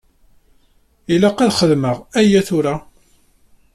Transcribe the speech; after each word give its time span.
Ilaq 1.13 1.37
ad 1.45 1.53
xedmeɣ 1.59 1.97
aya 2.21 2.41
tura. 2.47 2.75